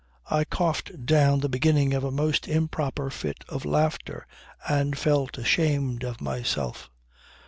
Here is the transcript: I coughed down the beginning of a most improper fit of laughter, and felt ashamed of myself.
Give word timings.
I 0.31 0.45
coughed 0.45 1.05
down 1.05 1.41
the 1.41 1.47
beginning 1.47 1.93
of 1.93 2.03
a 2.03 2.09
most 2.09 2.47
improper 2.47 3.11
fit 3.11 3.43
of 3.49 3.65
laughter, 3.65 4.25
and 4.67 4.97
felt 4.97 5.37
ashamed 5.37 6.03
of 6.03 6.19
myself. 6.19 6.89